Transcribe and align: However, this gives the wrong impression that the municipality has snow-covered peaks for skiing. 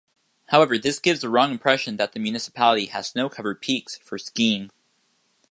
However, 0.47 0.79
this 0.79 0.97
gives 0.97 1.21
the 1.21 1.29
wrong 1.29 1.51
impression 1.51 1.97
that 1.97 2.13
the 2.13 2.19
municipality 2.19 2.87
has 2.87 3.09
snow-covered 3.09 3.61
peaks 3.61 3.97
for 3.99 4.17
skiing. 4.17 4.71